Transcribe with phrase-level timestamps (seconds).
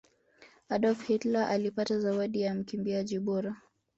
[0.69, 3.55] adolf hitler alipata zawadi ya mkimbiaji bora